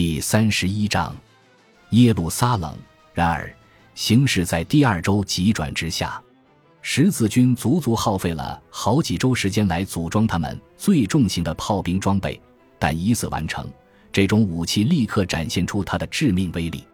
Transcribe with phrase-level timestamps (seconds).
[0.00, 1.12] 第三十一章，
[1.90, 2.72] 耶路撒冷。
[3.12, 3.52] 然而，
[3.96, 6.22] 形势在第二周急转直下，
[6.82, 12.40] 十字军足足耗费了好几周时间来组装他们最重型的炮兵装备，
[12.78, 13.68] 但一次完成，
[14.12, 16.84] 这种武器立刻展现出它的致命威力。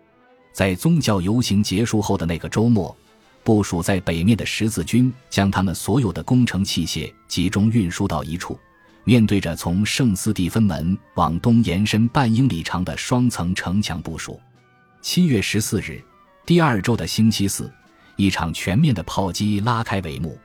[0.54, 2.96] 在宗教游行结束后的那个周末，
[3.42, 8.58] 部署在北面的十字军将他们所有的工程器械集中运输到一处。
[9.04, 14.40] 面对着从圣斯蒂芬门往东延伸半英里长的双层城墙部署，
[15.02, 16.02] 七月十四日，
[16.46, 17.70] 第二周的星期四，
[18.16, 20.38] 一场全面的炮击拉开帷幕。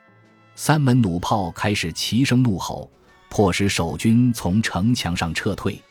[0.55, 2.91] 三门弩炮开始齐声怒吼，
[3.29, 5.81] 迫使守军从城墙上撤退。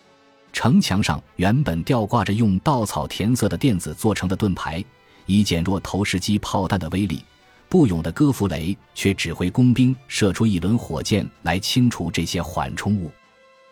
[0.53, 4.85] 城墙上原本吊挂着用稻草填色的垫子做成的盾牌，
[5.25, 7.25] 以减弱投石机炮弹的威力。
[7.69, 13.11] 不勇的戈弗雷却指挥工兵射出一轮火箭来清除这些缓冲物，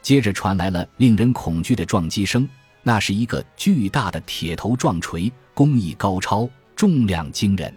[0.02, 2.46] 接着传来了令人恐惧的撞击声。
[2.82, 7.74] 那是一个巨大的铁头撞锤，工艺高超，重量惊人。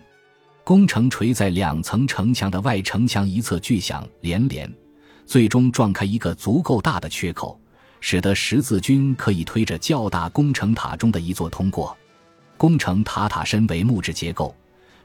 [0.64, 4.72] 工程锤在两层城墙的外城墙一侧巨响连连，
[5.26, 7.60] 最终撞开一个足够大的缺口，
[8.02, 11.98] 使得十字军可以推着较大工程塔中的一座通过。
[12.56, 14.54] 工程塔塔身为木质结构。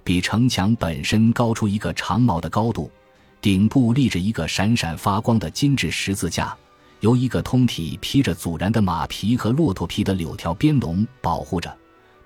[0.05, 2.91] 比城墙本身高出一个长矛的高度，
[3.41, 6.55] 顶部立着一个闪闪发光的金质十字架，
[7.01, 11.75] 由一个通体披着阻燃的马皮和骆驼皮的柳条边笼保护着，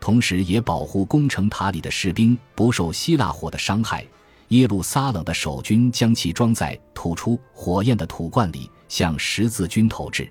[0.00, 4.04] 同时也保护工程塔里的士兵不受希腊火的伤害。
[4.48, 10.28] 耶路撒冷的守军将其装在吐出火焰的土罐里，向十字军投掷。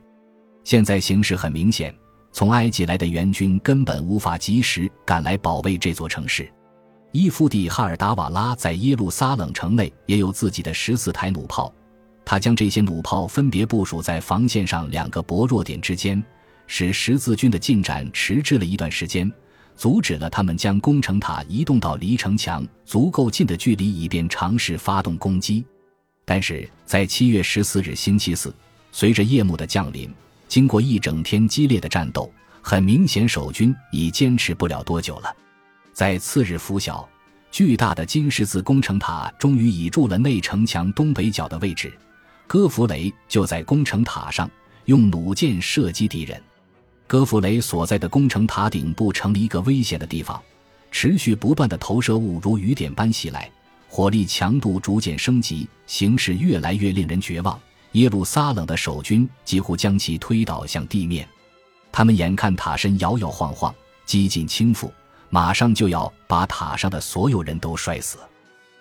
[0.63, 1.95] 现在形势很明显，
[2.33, 6.51] 从埃及来的援军根本无法及时赶来保卫这座城市。
[7.13, 11.73] 伊夫蒂哈尔达瓦拉在耶路撒冷城内也有自己的十四台弩炮，
[12.25, 16.21] 他将这些弩炮分别部署在防线上两个薄弱点之间，
[16.67, 19.31] 使十字军的进展迟滞了一段时间，
[19.75, 25.65] 阻止了他们将攻城塔移动到离城墙足够近的距离，以便尝试发动攻击。
[26.25, 28.53] 但是在七月十四日星期四，
[28.91, 30.13] 随着夜幕的降临，
[30.49, 32.29] 经过一整天激烈的战斗，
[32.61, 35.33] 很明显守军已坚持不了多久了。
[35.97, 37.09] 在次日拂晓，
[37.49, 41.91] 巨大的金十字工程塔终于倚住了内城墙东北角的位置。
[42.45, 44.47] 戈弗雷就在工程塔上
[44.85, 46.39] 用弩箭射击敌人。
[47.07, 50.39] 戈弗雷所在的工程塔顶部成了一个危险的地方，
[50.91, 53.49] 持续不断的投射物如雨点般袭来，
[53.89, 57.59] 火力强度逐渐升级，形势越来越令人绝望。
[57.93, 61.27] 耶路撒冷的守军几乎将其推倒向地面，
[61.91, 63.73] 他们眼看塔身摇摇晃晃，
[64.05, 64.91] 几近倾覆。
[65.29, 68.17] 马上就要把塔上的所有人都摔死。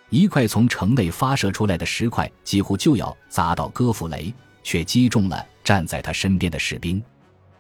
[0.09, 7.03] 一块从城内发射出来的石块几乎就要砸到戈弗雷，却击中了站在他身边的士兵。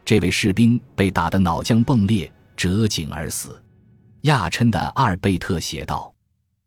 [0.05, 3.61] 这位士兵被打得脑浆迸裂，折颈而死。
[4.23, 6.15] 亚琛的阿尔贝特写道：“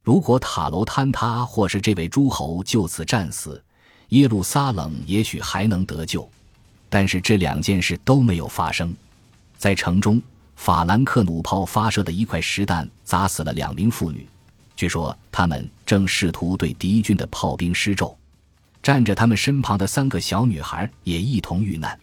[0.03, 3.63] 如果塔楼坍塌，或是这位诸侯就此战死，
[4.09, 6.29] 耶路撒冷也许还能得救。
[6.89, 8.93] 但是这两件事都没有发生，
[9.57, 10.21] 在城中。”
[10.59, 14.27] 法兰克弩炮发射的一块石弹砸死了两名妇女，
[14.75, 18.15] 据说他们正试图对敌军的炮兵施咒。
[18.83, 21.97] 站着他们身旁的三个小女孩也一同遇难。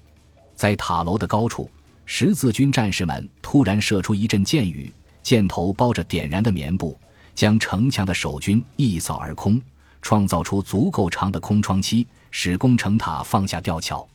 [0.54, 1.70] 在塔楼的高处，
[2.06, 4.90] 十字军战士们突然射出一阵箭雨，
[5.22, 6.98] 箭头包着点燃的棉布，
[7.34, 9.60] 将城墙的守军一扫而空，
[10.00, 14.08] 创造出足够长的空窗期，使工程塔放下吊桥。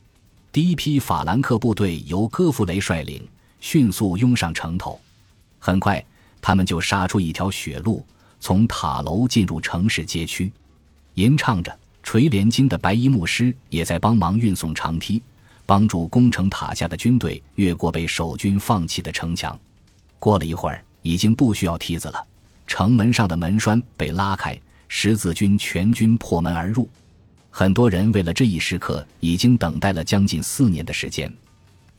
[0.50, 3.24] 第一批法兰克部队由戈弗雷率领。
[3.62, 5.00] 迅速拥上城头，
[5.60, 6.04] 很快，
[6.40, 8.04] 他们就杀出一条血路，
[8.40, 10.52] 从塔楼进入城市街区。
[11.14, 15.22] 吟唱着垂帘经的白衣牧师也在帮忙运送长梯，
[15.64, 19.58] 帮助攻城塔下的军队越过被守军放弃的城墙。
[20.18, 22.26] 过了一会儿，已经不需要梯子了，
[22.66, 26.90] 城门上的门栓被拉开，十字军全军破门而入。
[27.48, 31.32] 很多人为了这一时刻，已经等待了将近四年的时间。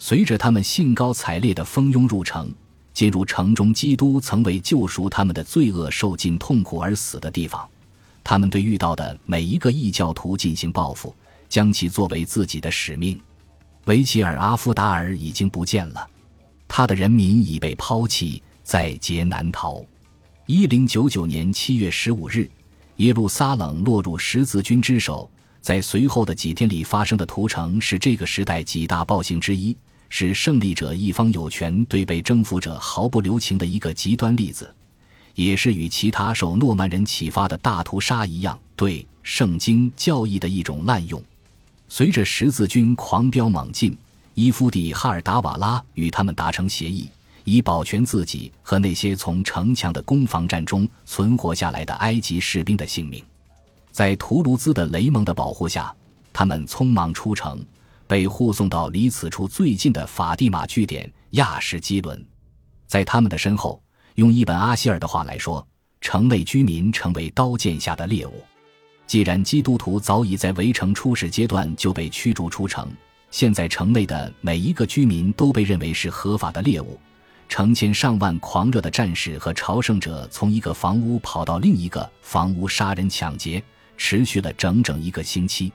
[0.06, 2.54] 随着他们兴高采烈地蜂拥入城，
[2.94, 7.66] 进入城中基督曾为救赎他们的罪恶受尽痛苦而死的地方，
[8.22, 11.16] 他们对遇到的每一个异教徒进行报复，
[11.48, 13.18] 将其作为自己的使命。
[13.86, 16.06] 维齐尔阿夫达尔已经不见了，
[16.68, 19.82] 他的人民已被抛弃，在劫难逃。
[20.48, 22.52] 一零九九年七月十五日，
[22.98, 25.32] 耶路撒冷落入十字军之手。
[25.62, 29.74] 在随后的几天里发生的屠城是这个时代几大暴行之一。
[30.16, 34.72] 是胜利者一方有权对被征服者毫不留情的一个极端例子，
[35.34, 41.20] 也是与其他受诺曼人启发的大屠杀一样，对圣经教义的一种滥用。
[41.90, 43.98] 随着十字军狂飙猛进，
[44.36, 47.10] 伊夫蒂哈尔达瓦拉与他们达成协议，
[47.44, 53.26] 以保全自己和那些从城墙的攻防战中存活下来的埃及士兵的性命。
[53.90, 55.92] 在图卢兹的雷蒙的保护下，
[56.32, 57.66] 他们匆忙出城，
[58.08, 62.24] 被护送到离此处最近的法蒂玛据点亚什基伦。
[62.88, 63.82] 在他们的身后，
[64.16, 65.66] 用一本阿希尔的话来说，
[66.02, 68.44] 城内居民成为刀剑下的猎物。
[69.08, 72.90] 既然基督徒早已在围城初始阶段就被驱逐出城，
[73.32, 77.00] 现在城内的每一个居民都被认为是合法的猎物。
[77.50, 83.64] 成千上万狂热的战士和朝圣者从一个房屋跑到另一个房屋杀人抢劫。
[83.96, 85.72] 持续了整整一个星期，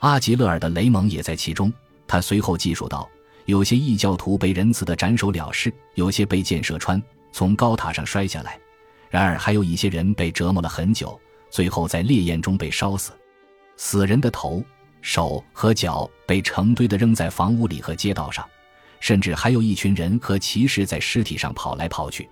[0.00, 1.72] 阿吉勒尔的雷蒙也在其中。
[2.06, 3.08] 他随后记述道
[3.46, 7.02] ：“有些异教徒被仁慈的斩首了事，有些被箭射穿，
[7.32, 8.52] 从高塔上摔下来；
[9.10, 13.12] 然而还有一些人被折磨了很久，最后在烈焰中被烧死。
[13.76, 14.64] 死人的头、
[15.02, 18.44] 手和脚被成堆的扔在房屋里和街道上，
[19.00, 22.28] 甚至还有一群人和骑士在尸体上跑来跑去。”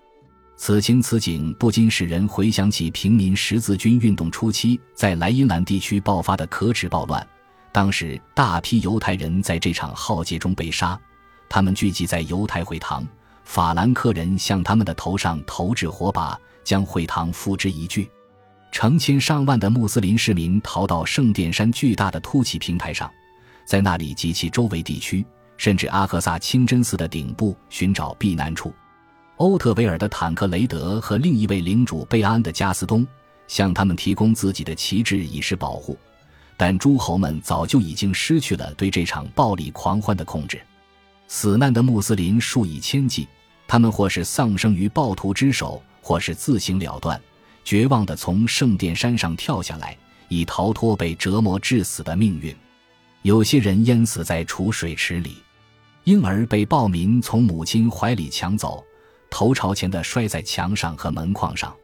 [0.58, 7.26] 此情此景不禁使人回想起平民十字军运动初期在莱茵兰地区爆发的可耻暴乱。
[7.76, 10.98] 当时，大批犹太人在这场浩劫中被杀，
[11.46, 13.06] 他们聚集在犹太会堂，
[13.44, 18.10] 法兰克人向他们的头上投掷火把，将会堂付之一炬。
[18.72, 23.12] 成千上万的穆斯林市民逃到圣殿山巨大的凸起平台上，
[23.66, 25.22] 在那里及其周围地区，
[25.58, 28.72] 甚至阿克萨清真寺的顶部寻找避难处。
[29.36, 33.06] 欧特维尔的坦克雷德和另一位领主贝安的加斯东
[33.46, 35.94] 向他们提供自己的旗帜以示保护，
[36.56, 40.60] 但诸侯们早就已经失去了对这场暴力狂欢的控制。
[41.28, 43.26] 死难的穆斯林数以千计，
[43.66, 47.20] 他们或是丧生于暴徒之手，或是自行了断，
[47.64, 49.96] 绝望地从圣殿山上跳下来，
[50.28, 52.54] 以逃脱被折磨致死的命运。
[53.22, 55.38] 有些人淹死在储水池里，
[56.04, 58.84] 婴儿被暴民从母亲怀里抢走。
[59.28, 61.74] 头朝前的摔在墙上和门框上，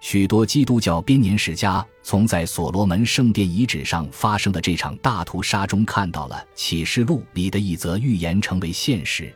[0.00, 9.34] 许多基督教编年史家从在所罗门圣殿遗址上发生的这场大屠杀中看到了《启示录》里的一则预言成为现实。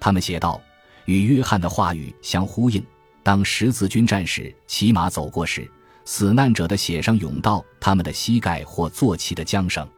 [0.00, 0.60] 他们写道
[1.06, 2.84] ：“与约翰的话语相呼应，
[3.22, 5.70] 当十字军战士骑马走过时，
[6.04, 9.88] 死难者的血上涌到他们的膝盖或坐骑的缰绳。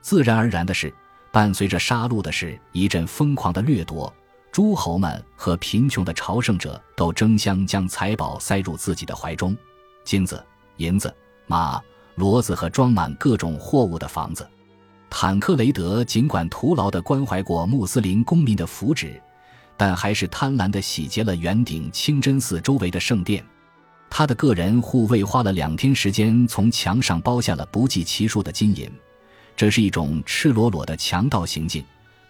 [0.00, 0.92] 自然而然的是，
[1.30, 4.12] 伴随着杀戮的是一阵疯狂的掠夺。”
[4.52, 9.56] 诸侯们和贫穷的朝圣者都争相将财宝塞入自己的怀中，
[10.04, 10.44] 金子、
[10.76, 11.12] 银子、
[11.46, 11.82] 马、
[12.18, 14.46] 骡子和装满各种货物的房子。
[15.08, 19.18] 坦克雷德尽管徒劳地关怀过穆斯林公民的福祉，
[19.74, 23.42] 但还是贪婪地洗劫了圆顶清真寺周围的圣殿。
[24.10, 28.90] 他的个人护卫花了两天时间，从墙上剥下了不计其数的金银，
[29.56, 31.82] 这是一种赤裸裸的强盗行径。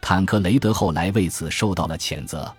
[0.04, 2.52] 坦克雷德后来为此受到了谴责，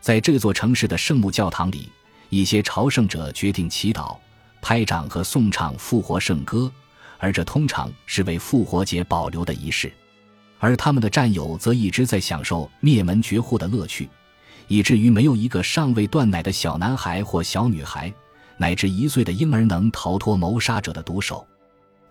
[0.00, 1.92] 在这座城市的圣母教堂里，
[2.30, 4.16] 一些朝圣者决定祈祷、
[4.62, 6.72] 拍掌和颂唱复活圣歌，
[7.18, 9.92] 而这通常是为复活节保留的仪式。
[10.58, 14.08] 而他们的战友则一直在享受灭门绝户的乐趣，
[14.66, 18.12] 以至于没有一个尚未断奶的小男孩或小女孩，
[18.56, 21.46] 乃至一岁的婴儿能逃脱谋杀者的毒手。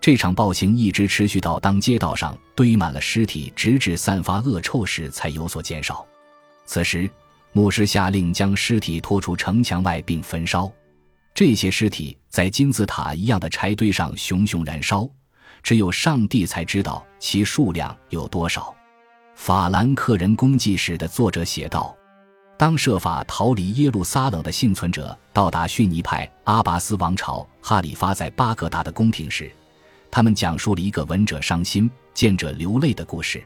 [0.00, 6.06] 这场暴行一直持续到当街道上堆满了尸体，直至散发恶臭时才有所减少。
[6.64, 7.10] 此时，
[7.52, 10.70] 牧师下令将尸体拖出城墙外并焚烧。
[11.34, 15.08] 这些尸体在金字塔一样的柴堆上熊熊燃烧，
[15.62, 18.74] 只有上帝才知道其数量有多少。
[19.34, 21.96] 法兰克人公祭史的作者写道
[22.58, 29.50] ：“当设法逃离耶路撒冷的幸存者到达逊尼派阿拔斯王朝哈里发在巴格达的宫廷时。”
[30.10, 33.42] 他们讲述了一个闻者伤心、见者流泪的故事。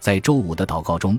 [0.00, 1.18] 在周五的祷告中，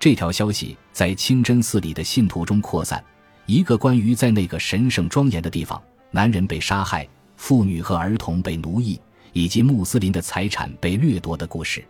[0.00, 3.02] 这条消息在清真寺里的信徒中扩散：
[3.46, 8.98] 一个关于在那个神圣庄严的地方，男人被杀害、妇女和儿童被奴役，
[9.32, 11.84] 以及穆斯林的财产被掠夺的故事。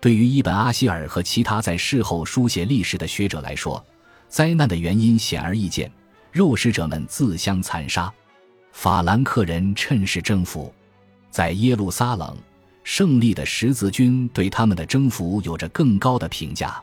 [0.00, 3.82] 对于伊本·阿希尔和其他在事后书写历史的学者来说，
[4.28, 5.90] 灾难的原因显而易见：
[6.32, 8.12] 肉食者们自相残杀，
[8.72, 10.72] 法兰克人趁势征服。
[11.36, 12.34] 在耶路撒冷，
[12.82, 16.82] 胜利的十字军对他们的征服有着更高的评价。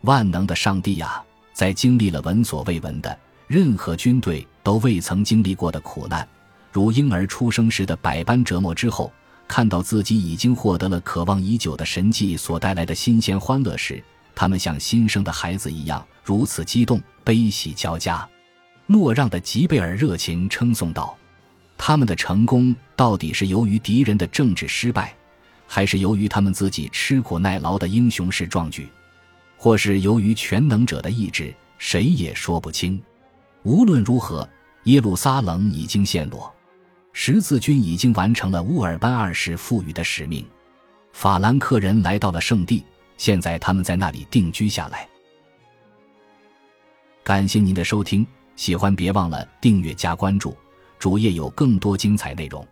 [0.00, 1.22] 万能的上帝呀，
[1.52, 6.26] 在经历了闻所未闻的、任何军队都未曾经历过的苦难，
[6.72, 9.12] 如婴儿出生时的百般折磨之后，
[9.46, 14.02] 看到自己已经获得了渴望已久的神迹所带来的新鲜欢乐时，
[14.34, 18.28] 他们像新生的孩子一样如此激动，悲喜交加。
[18.88, 21.16] 诺让的吉贝尔热情称颂道。
[21.76, 25.14] 他们的成功到底是由于敌人的政治失败，
[25.66, 28.88] 还是由于他们自己吃苦耐劳的英雄式壮举？
[29.56, 33.00] 或是由于全能者的意志，谁也说不清。
[33.62, 34.46] 无论如何，
[34.84, 36.52] 耶路撒冷已经陷落，
[37.12, 40.46] 十字军已经完成了乌尔班二世赋予的使命。
[41.12, 42.84] 法兰克人来到了圣地，
[43.16, 45.08] 现在他们在那里定居下来。
[47.22, 48.26] 感谢您的收听，
[48.56, 50.54] 喜欢别忘了订阅加关注，
[51.04, 52.66] 主页有更多精彩内容。